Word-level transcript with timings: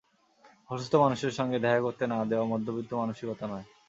অসুস্থ 0.69 0.93
মানুষের 0.95 1.31
সঙ্গে 1.31 1.57
দেখা 1.59 1.79
করতে 1.81 2.03
না-দেওয়া 2.07 2.45
মধ্যবিত্ত 2.45 2.91
মানসিকতা 2.93 3.45
নয়। 3.47 3.65